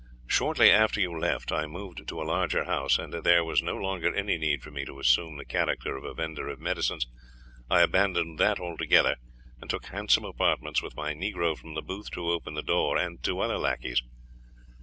[0.25, 3.75] Shortly after you left I moved to a larger house, and as there was no
[3.75, 7.05] longer any need for me to assume the character of a vendor of medicines
[7.69, 9.17] I abandoned that altogether,
[9.61, 13.21] and took handsome apartments, with my negro from the booth to open the door, and
[13.21, 14.01] two other lackeys.